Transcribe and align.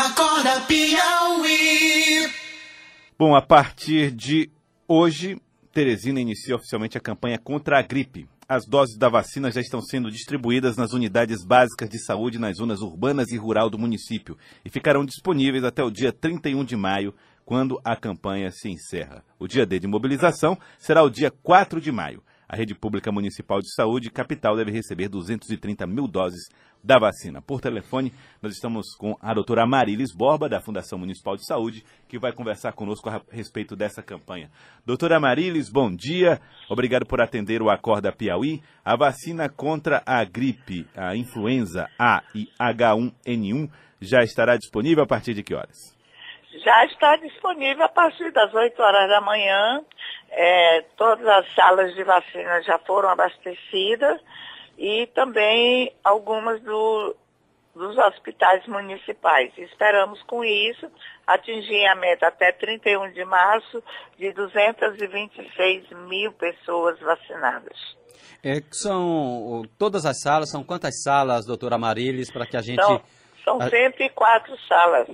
Acorda 0.00 0.62
Piauí. 0.62 2.26
Bom, 3.18 3.34
a 3.36 3.42
partir 3.42 4.10
de 4.10 4.50
hoje, 4.88 5.38
Teresina 5.74 6.18
inicia 6.18 6.56
oficialmente 6.56 6.96
a 6.96 7.00
campanha 7.02 7.38
contra 7.38 7.78
a 7.78 7.82
gripe. 7.82 8.26
As 8.48 8.64
doses 8.66 8.96
da 8.96 9.10
vacina 9.10 9.50
já 9.50 9.60
estão 9.60 9.82
sendo 9.82 10.10
distribuídas 10.10 10.78
nas 10.78 10.94
unidades 10.94 11.44
básicas 11.44 11.90
de 11.90 12.02
saúde 12.02 12.38
nas 12.38 12.56
zonas 12.56 12.80
urbanas 12.80 13.30
e 13.30 13.36
rural 13.36 13.68
do 13.68 13.78
município 13.78 14.38
e 14.64 14.70
ficarão 14.70 15.04
disponíveis 15.04 15.64
até 15.64 15.84
o 15.84 15.90
dia 15.90 16.10
31 16.10 16.64
de 16.64 16.76
maio, 16.76 17.14
quando 17.44 17.78
a 17.84 17.94
campanha 17.94 18.50
se 18.50 18.70
encerra. 18.70 19.22
O 19.38 19.46
dia 19.46 19.66
D 19.66 19.78
de 19.78 19.86
mobilização 19.86 20.56
será 20.78 21.02
o 21.02 21.10
dia 21.10 21.30
4 21.30 21.78
de 21.78 21.92
maio. 21.92 22.22
A 22.52 22.56
rede 22.56 22.74
pública 22.74 23.12
municipal 23.12 23.60
de 23.60 23.72
saúde 23.72 24.10
capital 24.10 24.56
deve 24.56 24.72
receber 24.72 25.08
230 25.08 25.86
mil 25.86 26.08
doses 26.08 26.48
da 26.82 26.98
vacina. 26.98 27.40
Por 27.40 27.60
telefone, 27.60 28.12
nós 28.42 28.54
estamos 28.54 28.92
com 28.98 29.16
a 29.22 29.32
doutora 29.32 29.64
Marilis 29.64 30.12
Borba, 30.12 30.48
da 30.48 30.60
Fundação 30.60 30.98
Municipal 30.98 31.36
de 31.36 31.46
Saúde, 31.46 31.84
que 32.08 32.18
vai 32.18 32.32
conversar 32.32 32.72
conosco 32.72 33.08
a 33.08 33.22
respeito 33.30 33.76
dessa 33.76 34.02
campanha. 34.02 34.50
Doutora 34.84 35.20
Marilis, 35.20 35.70
bom 35.70 35.94
dia. 35.94 36.40
Obrigado 36.68 37.06
por 37.06 37.20
atender 37.20 37.62
o 37.62 37.70
Acorda 37.70 38.10
Piauí. 38.10 38.60
A 38.84 38.96
vacina 38.96 39.48
contra 39.48 40.02
a 40.04 40.24
gripe, 40.24 40.88
a 40.96 41.14
influenza 41.14 41.88
A 41.96 42.24
e 42.34 42.48
H1N1 42.60 43.70
já 44.00 44.24
estará 44.24 44.56
disponível 44.56 45.04
a 45.04 45.06
partir 45.06 45.34
de 45.34 45.44
que 45.44 45.54
horas? 45.54 45.96
Já 46.64 46.84
está 46.86 47.14
disponível 47.14 47.84
a 47.84 47.88
partir 47.88 48.32
das 48.32 48.52
8 48.52 48.82
horas 48.82 49.08
da 49.08 49.20
manhã. 49.20 49.84
É, 50.42 50.80
todas 50.96 51.26
as 51.26 51.54
salas 51.54 51.94
de 51.94 52.02
vacina 52.02 52.62
já 52.62 52.78
foram 52.78 53.10
abastecidas 53.10 54.18
e 54.78 55.06
também 55.08 55.92
algumas 56.02 56.62
do, 56.62 57.14
dos 57.74 57.98
hospitais 57.98 58.66
municipais. 58.66 59.52
Esperamos 59.58 60.22
com 60.22 60.42
isso 60.42 60.90
atingir 61.26 61.84
a 61.88 61.94
meta 61.94 62.28
até 62.28 62.52
31 62.52 63.12
de 63.12 63.22
março 63.22 63.84
de 64.18 64.32
226 64.32 65.90
mil 66.08 66.32
pessoas 66.32 66.98
vacinadas. 67.00 67.76
É, 68.42 68.62
são 68.72 69.62
todas 69.76 70.06
as 70.06 70.22
salas, 70.22 70.50
são 70.50 70.64
quantas 70.64 71.02
salas, 71.02 71.44
doutora 71.44 71.76
Marilis, 71.76 72.32
para 72.32 72.46
que 72.46 72.56
a 72.56 72.62
gente. 72.62 72.82
São, 72.82 73.02
são 73.44 73.60
a... 73.60 73.68
104 73.68 74.58
salas. 74.66 75.06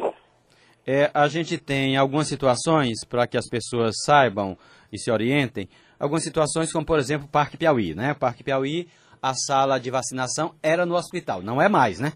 É, 0.86 1.10
a 1.12 1.26
gente 1.26 1.58
tem 1.58 1.96
algumas 1.96 2.28
situações 2.28 3.04
para 3.04 3.26
que 3.26 3.36
as 3.36 3.48
pessoas 3.48 3.96
saibam 4.04 4.56
e 4.96 4.98
se 4.98 5.10
orientem. 5.10 5.68
Algumas 5.98 6.24
situações, 6.24 6.72
como 6.72 6.84
por 6.84 6.98
exemplo 6.98 7.26
o 7.26 7.30
Parque 7.30 7.56
Piauí, 7.56 7.94
né? 7.94 8.14
Parque 8.14 8.42
Piauí, 8.42 8.88
a 9.22 9.32
sala 9.34 9.78
de 9.78 9.90
vacinação 9.90 10.54
era 10.62 10.84
no 10.84 10.94
hospital, 10.94 11.42
não 11.42 11.60
é 11.60 11.68
mais, 11.68 12.00
né? 12.00 12.12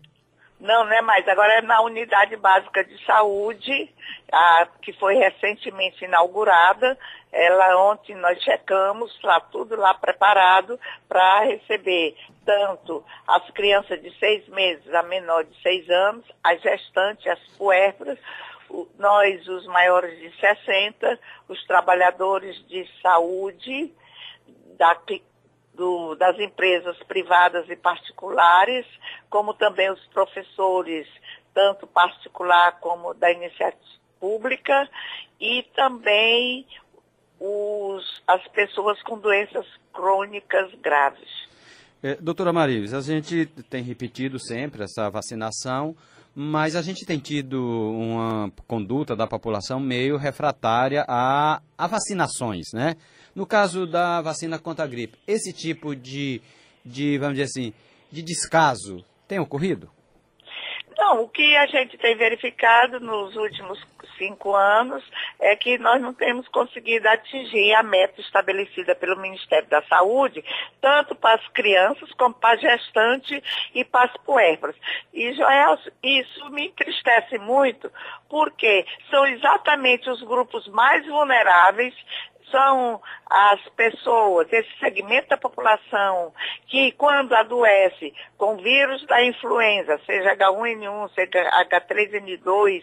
Não, 0.60 0.84
não 0.84 0.92
é 0.92 1.00
mais. 1.00 1.26
Agora 1.26 1.54
é 1.54 1.62
na 1.62 1.80
unidade 1.80 2.36
básica 2.36 2.84
de 2.84 3.02
saúde, 3.06 3.90
a, 4.30 4.68
que 4.82 4.92
foi 4.92 5.14
recentemente 5.14 6.04
inaugurada. 6.04 6.98
Ela 7.32 7.90
ontem 7.90 8.14
nós 8.16 8.38
checamos, 8.42 9.14
está 9.14 9.40
tudo 9.40 9.76
lá 9.76 9.94
preparado 9.94 10.78
para 11.08 11.44
receber 11.44 12.14
tanto 12.44 13.02
as 13.26 13.48
crianças 13.50 14.02
de 14.02 14.10
seis 14.18 14.46
meses 14.48 14.92
a 14.92 15.02
menor 15.02 15.44
de 15.44 15.62
seis 15.62 15.88
anos, 15.88 16.24
as 16.44 16.60
gestantes, 16.60 17.26
as 17.26 17.40
puérperas, 17.56 18.18
nós, 18.98 19.46
os 19.48 19.66
maiores 19.66 20.18
de 20.18 20.30
60, 20.38 21.18
os 21.48 21.64
trabalhadores 21.66 22.56
de 22.68 22.88
saúde 23.02 23.92
da, 24.76 24.96
do, 25.74 26.14
das 26.14 26.38
empresas 26.38 26.96
privadas 27.04 27.68
e 27.68 27.76
particulares, 27.76 28.86
como 29.28 29.54
também 29.54 29.90
os 29.90 30.04
professores, 30.06 31.08
tanto 31.52 31.86
particular 31.86 32.78
como 32.80 33.14
da 33.14 33.30
iniciativa 33.30 34.00
pública, 34.20 34.88
e 35.40 35.62
também 35.74 36.66
os, 37.40 38.22
as 38.26 38.46
pessoas 38.48 39.02
com 39.02 39.18
doenças 39.18 39.66
crônicas 39.92 40.72
graves. 40.74 41.49
É, 42.02 42.16
doutora 42.16 42.50
Marives, 42.50 42.94
a 42.94 43.02
gente 43.02 43.44
tem 43.68 43.82
repetido 43.82 44.38
sempre 44.38 44.84
essa 44.84 45.10
vacinação, 45.10 45.94
mas 46.34 46.74
a 46.74 46.80
gente 46.80 47.04
tem 47.04 47.18
tido 47.18 47.60
uma 47.60 48.50
conduta 48.66 49.14
da 49.14 49.26
população 49.26 49.78
meio 49.78 50.16
refratária 50.16 51.04
a, 51.06 51.60
a 51.76 51.86
vacinações, 51.86 52.68
né? 52.72 52.96
No 53.34 53.44
caso 53.44 53.86
da 53.86 54.22
vacina 54.22 54.58
contra 54.58 54.86
a 54.86 54.88
gripe, 54.88 55.18
esse 55.26 55.52
tipo 55.52 55.94
de, 55.94 56.40
de, 56.84 57.18
vamos 57.18 57.34
dizer 57.34 57.44
assim, 57.44 57.72
de 58.10 58.22
descaso 58.22 59.04
tem 59.28 59.38
ocorrido? 59.38 59.90
Não, 60.98 61.22
o 61.22 61.28
que 61.28 61.56
a 61.56 61.66
gente 61.66 61.96
tem 61.96 62.16
verificado 62.16 63.00
nos 63.00 63.36
últimos 63.36 63.78
cinco 64.18 64.54
anos 64.54 65.02
é 65.40 65.56
que 65.56 65.78
nós 65.78 66.00
não 66.00 66.12
temos 66.12 66.46
conseguido 66.48 67.08
atingir 67.08 67.72
a 67.74 67.82
meta 67.82 68.20
estabelecida 68.20 68.94
pelo 68.94 69.18
Ministério 69.18 69.68
da 69.68 69.82
Saúde, 69.84 70.44
tanto 70.80 71.14
para 71.14 71.40
as 71.40 71.48
crianças 71.48 72.12
como 72.12 72.34
para 72.34 72.54
as 72.54 72.60
gestantes 72.60 73.42
e 73.74 73.82
para 73.82 74.10
as 74.10 74.16
puérperas. 74.18 74.76
E, 75.14 75.32
Joel, 75.32 75.78
isso 76.02 76.50
me 76.50 76.66
entristece 76.66 77.38
muito, 77.38 77.90
porque 78.28 78.84
são 79.08 79.26
exatamente 79.26 80.08
os 80.10 80.22
grupos 80.22 80.68
mais 80.68 81.06
vulneráveis 81.06 81.94
são 82.50 83.00
as 83.26 83.60
pessoas, 83.70 84.52
esse 84.52 84.70
segmento 84.78 85.28
da 85.28 85.36
população 85.36 86.32
que 86.66 86.92
quando 86.92 87.32
adoece 87.34 88.12
com 88.36 88.56
vírus 88.56 89.04
da 89.06 89.24
influenza, 89.24 90.00
seja 90.06 90.36
H1N1, 90.36 91.10
seja 91.14 91.50
H3N2, 91.64 92.82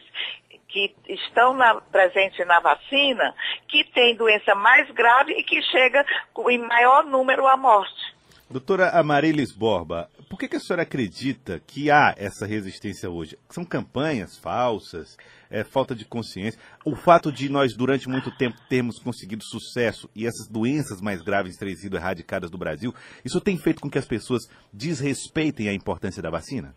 que 0.67 0.93
estão 1.07 1.53
na, 1.53 1.75
presentes 1.75 2.45
na 2.45 2.59
vacina, 2.59 3.33
que 3.67 3.83
tem 3.85 4.15
doença 4.15 4.53
mais 4.53 4.89
grave 4.91 5.33
e 5.33 5.43
que 5.43 5.61
chega 5.63 6.05
em 6.49 6.57
maior 6.59 7.05
número 7.05 7.47
à 7.47 7.55
morte. 7.55 8.16
Doutora 8.49 8.91
Amarilis 8.91 9.51
Borba, 9.51 10.09
por 10.29 10.39
que, 10.39 10.47
que, 10.47 10.55
a 10.55 10.59
senhora 10.59 10.83
acredita 10.83 11.61
que 11.67 11.91
há 11.91 12.15
essa 12.17 12.45
resistência 12.45 13.09
hoje? 13.09 13.37
São 13.49 13.65
campanhas 13.65 14.37
falsas, 14.37 15.17
é, 15.49 15.65
falta 15.65 15.93
de 15.93 16.05
consciência. 16.05 16.57
O 16.85 16.95
fato 16.95 17.29
de 17.29 17.49
nós, 17.49 17.75
durante 17.75 18.07
muito 18.07 18.31
tempo, 18.37 18.55
termos 18.69 18.99
conseguido 18.99 19.43
sucesso 19.43 20.09
e 20.15 20.25
essas 20.25 20.47
doenças 20.47 21.01
mais 21.01 21.21
graves 21.21 21.57
terem 21.57 21.75
sido 21.75 21.97
erradicadas 21.97 22.49
do 22.49 22.57
Brasil, 22.57 22.95
isso 23.25 23.41
tem 23.41 23.57
feito 23.57 23.81
com 23.81 23.89
que 23.89 23.97
as 23.97 24.05
pessoas 24.05 24.47
desrespeitem 24.71 25.67
a 25.67 25.73
importância 25.73 26.23
da 26.23 26.29
vacina? 26.29 26.73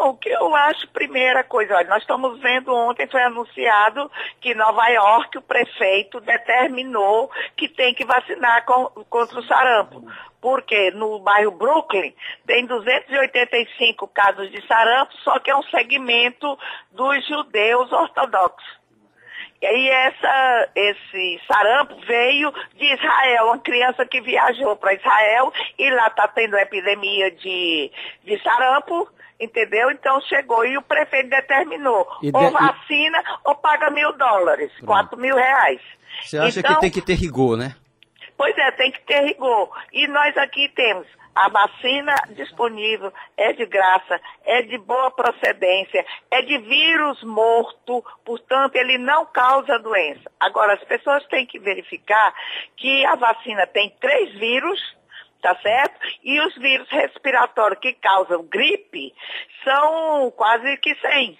O 0.00 0.14
que 0.14 0.28
eu 0.28 0.54
acho, 0.54 0.86
primeira 0.88 1.42
coisa, 1.42 1.74
olha, 1.74 1.88
nós 1.88 2.02
estamos 2.02 2.38
vendo 2.40 2.72
ontem, 2.72 3.08
foi 3.08 3.20
anunciado 3.20 4.08
que 4.40 4.54
Nova 4.54 4.86
York, 4.90 5.38
o 5.38 5.42
prefeito, 5.42 6.20
determinou 6.20 7.28
que 7.56 7.68
tem 7.68 7.92
que 7.92 8.04
vacinar 8.04 8.64
com, 8.64 8.86
contra 9.10 9.40
o 9.40 9.42
sarampo. 9.42 10.04
Porque 10.40 10.92
no 10.92 11.18
bairro 11.18 11.50
Brooklyn 11.50 12.14
tem 12.46 12.64
285 12.64 14.06
casos 14.08 14.48
de 14.52 14.64
sarampo, 14.68 15.12
só 15.24 15.40
que 15.40 15.50
é 15.50 15.56
um 15.56 15.64
segmento 15.64 16.56
dos 16.92 17.26
judeus 17.26 17.90
ortodoxos. 17.90 18.78
E 19.60 19.66
aí 19.66 19.88
essa, 19.88 20.68
esse 20.76 21.40
sarampo 21.44 21.96
veio 22.06 22.52
de 22.76 22.94
Israel, 22.94 23.46
uma 23.46 23.58
criança 23.58 24.06
que 24.06 24.20
viajou 24.20 24.76
para 24.76 24.94
Israel 24.94 25.52
e 25.76 25.90
lá 25.90 26.06
está 26.06 26.28
tendo 26.28 26.56
epidemia 26.56 27.32
de, 27.32 27.90
de 28.22 28.40
sarampo 28.44 29.08
Entendeu? 29.40 29.90
Então 29.90 30.20
chegou 30.22 30.64
e 30.64 30.76
o 30.76 30.82
prefeito 30.82 31.30
determinou. 31.30 32.06
De... 32.20 32.30
Ou 32.34 32.50
vacina 32.50 33.22
ou 33.44 33.54
paga 33.54 33.90
mil 33.90 34.12
dólares, 34.16 34.72
Pronto. 34.72 34.86
quatro 34.86 35.18
mil 35.18 35.36
reais. 35.36 35.80
Você 36.22 36.38
acha 36.38 36.60
então, 36.60 36.74
que 36.74 36.80
tem 36.80 36.90
que 36.90 37.02
ter 37.02 37.14
rigor, 37.14 37.56
né? 37.56 37.76
Pois 38.36 38.56
é, 38.56 38.70
tem 38.72 38.92
que 38.92 39.00
ter 39.02 39.20
rigor. 39.22 39.70
E 39.92 40.06
nós 40.06 40.36
aqui 40.36 40.68
temos 40.68 41.06
a 41.38 41.48
vacina 41.48 42.14
disponível, 42.30 43.12
é 43.36 43.52
de 43.52 43.64
graça, 43.64 44.20
é 44.44 44.62
de 44.62 44.76
boa 44.78 45.10
procedência, 45.10 46.04
é 46.30 46.42
de 46.42 46.58
vírus 46.58 47.22
morto, 47.22 48.04
portanto, 48.24 48.74
ele 48.74 48.98
não 48.98 49.24
causa 49.26 49.78
doença. 49.78 50.28
Agora, 50.40 50.74
as 50.74 50.82
pessoas 50.84 51.24
têm 51.26 51.46
que 51.46 51.60
verificar 51.60 52.34
que 52.76 53.04
a 53.06 53.14
vacina 53.14 53.68
tem 53.68 53.94
três 54.00 54.32
vírus, 54.34 54.80
tá 55.40 55.56
certo? 55.62 55.98
E 56.22 56.40
os 56.40 56.54
vírus 56.56 56.88
respiratórios 56.88 57.80
que 57.80 57.92
causam 57.94 58.42
gripe 58.44 59.14
são 59.64 60.30
quase 60.32 60.76
que 60.78 60.94
100. 60.94 61.38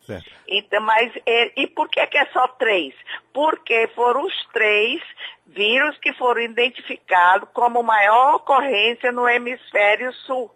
Certo. 0.00 0.30
Então, 0.48 0.80
mas, 0.80 1.12
e, 1.26 1.52
e 1.56 1.66
por 1.66 1.88
que, 1.90 2.06
que 2.06 2.16
é 2.16 2.24
só 2.26 2.48
três? 2.48 2.94
Porque 3.32 3.88
foram 3.94 4.24
os 4.24 4.46
três 4.52 5.02
vírus 5.46 5.98
que 5.98 6.14
foram 6.14 6.40
identificados 6.40 7.48
como 7.52 7.82
maior 7.82 8.36
ocorrência 8.36 9.12
no 9.12 9.28
hemisfério 9.28 10.12
sul. 10.26 10.50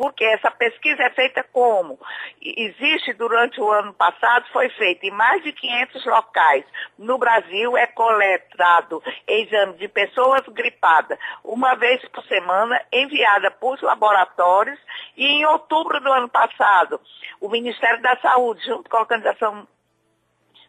Porque 0.00 0.24
essa 0.24 0.50
pesquisa 0.50 1.02
é 1.02 1.10
feita 1.10 1.44
como? 1.52 2.00
Existe 2.40 3.12
durante 3.12 3.60
o 3.60 3.70
ano 3.70 3.92
passado, 3.92 4.46
foi 4.50 4.70
feita 4.70 5.04
em 5.04 5.10
mais 5.10 5.44
de 5.44 5.52
500 5.52 6.06
locais. 6.06 6.64
No 6.96 7.18
Brasil 7.18 7.76
é 7.76 7.86
coletado 7.86 9.02
exame 9.28 9.74
de 9.74 9.88
pessoas 9.88 10.40
gripadas 10.48 11.18
uma 11.44 11.74
vez 11.74 12.02
por 12.08 12.24
semana, 12.24 12.80
enviada 12.90 13.50
por 13.50 13.78
laboratórios 13.82 14.80
e 15.18 15.26
em 15.26 15.44
outubro 15.44 16.00
do 16.00 16.10
ano 16.10 16.30
passado, 16.30 16.98
o 17.38 17.50
Ministério 17.50 18.00
da 18.00 18.16
Saúde, 18.22 18.64
junto 18.64 18.88
com 18.88 18.96
a 18.96 19.00
Organização 19.00 19.68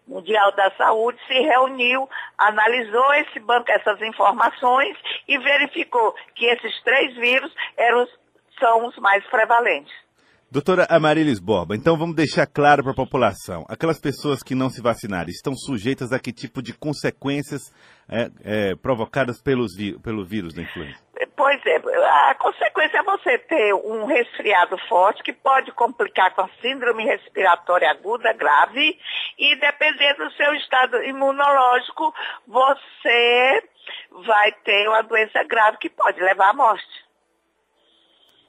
Mundial 0.05 0.51
da 0.51 0.71
Saúde 0.71 1.17
se 1.25 1.39
reuniu, 1.39 2.09
analisou 2.37 3.13
esse 3.13 3.39
banco, 3.39 3.71
essas 3.71 4.01
informações 4.01 4.97
e 5.25 5.37
verificou 5.37 6.13
que 6.35 6.47
esses 6.47 6.83
três 6.83 7.15
vírus 7.15 7.55
eram, 7.77 8.05
são 8.61 8.87
os 8.87 8.95
mais 8.99 9.25
prevalentes. 9.25 9.91
Doutora 10.51 10.85
Amarilis 10.89 11.39
Borba, 11.39 11.77
então 11.77 11.97
vamos 11.97 12.13
deixar 12.13 12.45
claro 12.45 12.83
para 12.83 12.91
a 12.91 12.95
população. 12.95 13.63
Aquelas 13.69 14.01
pessoas 14.01 14.43
que 14.43 14.53
não 14.53 14.69
se 14.69 14.81
vacinaram 14.81 15.29
estão 15.29 15.55
sujeitas 15.55 16.11
a 16.11 16.19
que 16.19 16.33
tipo 16.33 16.61
de 16.61 16.73
consequências 16.73 17.71
é, 18.09 18.29
é, 18.43 18.75
provocadas 18.75 19.41
pelos, 19.41 19.71
pelo 20.03 20.25
vírus 20.25 20.53
da 20.53 20.61
influenza? 20.61 20.99
Pois 21.37 21.65
é, 21.65 21.77
a 21.77 22.35
consequência 22.35 22.97
é 22.97 23.03
você 23.03 23.37
ter 23.37 23.73
um 23.73 24.05
resfriado 24.05 24.77
forte 24.89 25.23
que 25.23 25.31
pode 25.31 25.71
complicar 25.71 26.35
com 26.35 26.41
a 26.41 26.49
síndrome 26.61 27.05
respiratória 27.05 27.89
aguda 27.89 28.33
grave 28.33 28.99
e 29.39 29.55
dependendo 29.55 30.25
do 30.25 30.33
seu 30.33 30.53
estado 30.55 31.01
imunológico, 31.01 32.13
você 32.45 33.63
vai 34.25 34.51
ter 34.65 34.87
uma 34.89 35.01
doença 35.01 35.41
grave 35.45 35.77
que 35.77 35.89
pode 35.89 36.19
levar 36.19 36.49
à 36.49 36.53
morte. 36.53 37.10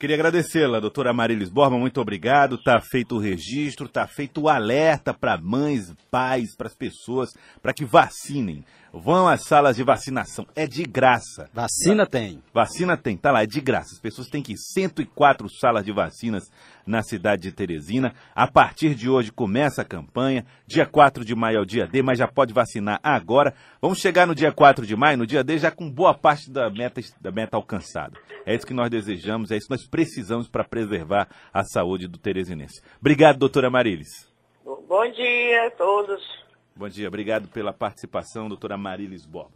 Queria 0.03 0.17
agradecê-la, 0.17 0.81
doutora 0.81 1.13
Marilis 1.13 1.49
Borba, 1.49 1.79
muito 1.79 2.01
obrigado. 2.01 2.57
Está 2.57 2.81
feito 2.81 3.15
o 3.15 3.21
registro, 3.21 3.87
está 3.87 4.05
feito 4.05 4.41
o 4.41 4.49
alerta 4.49 5.15
para 5.15 5.39
mães, 5.41 5.95
pais, 6.11 6.57
para 6.57 6.67
as 6.67 6.75
pessoas, 6.75 7.33
para 7.63 7.73
que 7.73 7.85
vacinem. 7.85 8.65
Vão 8.95 9.27
às 9.27 9.45
salas 9.45 9.77
de 9.77 9.83
vacinação, 9.83 10.47
é 10.55 10.67
de 10.67 10.83
graça. 10.83 11.49
Vacina 11.55 12.07
tem. 12.07 12.43
Vacina 12.53 12.95
tem, 12.95 13.17
tá 13.17 13.33
lá, 13.33 13.43
é 13.43 13.47
de 13.47 13.59
graça. 13.59 13.95
As 13.95 14.01
pessoas 14.01 14.29
têm 14.29 14.43
que 14.43 14.53
ir 14.53 14.59
104 14.59 15.49
salas 15.49 15.83
de 15.83 15.91
vacinas 15.91 16.53
na 16.87 17.03
cidade 17.03 17.43
de 17.43 17.53
Teresina. 17.53 18.15
A 18.35 18.47
partir 18.47 18.95
de 18.95 19.09
hoje 19.09 19.33
começa 19.33 19.81
a 19.81 19.85
campanha. 19.85 20.45
Dia 20.67 20.85
4 20.85 21.25
de 21.25 21.35
maio 21.35 21.57
é 21.57 21.61
o 21.63 21.65
dia 21.65 21.87
D, 21.87 22.03
mas 22.03 22.19
já 22.19 22.29
pode 22.29 22.53
vacinar 22.53 23.01
agora. 23.03 23.55
Vamos 23.81 23.99
chegar 23.99 24.27
no 24.27 24.35
dia 24.35 24.53
4 24.53 24.87
de 24.87 24.95
maio, 24.95 25.17
no 25.17 25.27
dia 25.27 25.43
D, 25.43 25.57
já 25.57 25.71
com 25.71 25.91
boa 25.91 26.13
parte 26.13 26.51
da 26.51 26.69
meta, 26.69 27.01
da 27.19 27.33
meta 27.33 27.57
alcançada. 27.57 28.19
É 28.45 28.55
isso 28.55 28.67
que 28.67 28.75
nós 28.75 28.91
desejamos, 28.91 29.51
é 29.51 29.57
isso 29.57 29.69
que 29.69 29.75
nós 29.75 29.89
precisamos 29.89 30.49
para 30.49 30.65
preservar 30.65 31.29
a 31.51 31.65
saúde 31.65 32.07
do 32.07 32.19
teresinense. 32.19 32.83
Obrigado, 33.01 33.39
doutora 33.39 33.71
Marilis. 33.71 34.31
Bom 34.65 35.11
dia 35.11 35.67
a 35.67 35.71
todos. 35.71 36.42
Bom 36.75 36.89
dia, 36.89 37.07
obrigado 37.07 37.49
pela 37.49 37.71
participação, 37.73 38.49
doutora 38.49 38.79
Marilis 38.79 39.27
Borba. 39.27 39.51